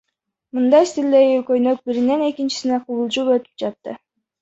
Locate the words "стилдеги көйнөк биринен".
0.91-2.27